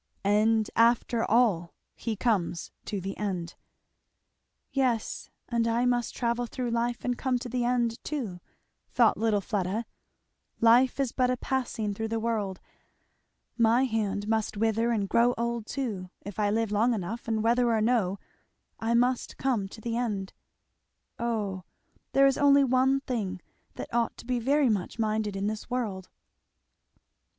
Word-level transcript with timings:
And 0.25 0.67
after 0.75 1.23
all, 1.29 1.75
he 1.95 2.15
comes 2.15 2.71
to 2.85 2.99
the 2.99 3.15
end. 3.17 3.53
"Yes, 4.71 5.29
and 5.47 5.67
I 5.67 5.85
must 5.85 6.15
travel 6.15 6.47
through 6.47 6.71
life 6.71 7.05
and 7.05 7.15
come 7.19 7.37
to 7.37 7.47
the 7.47 7.63
end, 7.63 8.03
too," 8.03 8.39
thought 8.89 9.15
little 9.15 9.41
Fleda, 9.41 9.85
"life 10.59 10.99
is 10.99 11.11
but 11.11 11.29
a 11.29 11.37
passing 11.37 11.93
through 11.93 12.07
the 12.07 12.19
world; 12.19 12.59
my 13.59 13.83
hand 13.83 14.27
must 14.27 14.57
wither 14.57 14.89
and 14.89 15.07
grow 15.07 15.35
old 15.37 15.67
too, 15.67 16.09
if 16.21 16.39
I 16.39 16.49
live 16.49 16.71
long 16.71 16.95
enough, 16.95 17.27
and 17.27 17.43
whether 17.43 17.69
or 17.69 17.79
no, 17.79 18.17
I 18.79 18.95
must 18.95 19.37
come 19.37 19.67
to 19.69 19.81
the 19.81 19.97
end. 19.97 20.33
Oh, 21.19 21.63
there 22.13 22.25
is 22.25 22.39
only 22.39 22.63
one 22.63 23.01
thing 23.01 23.39
that 23.75 23.93
ought 23.93 24.17
to 24.17 24.25
be 24.25 24.39
very 24.39 24.67
much 24.67 24.97
minded 24.97 25.35
in 25.35 25.45
this 25.45 25.69
world!" 25.69 26.09